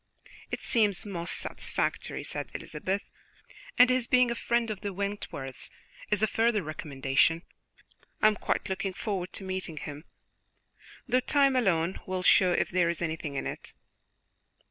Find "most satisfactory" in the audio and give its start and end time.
1.05-2.23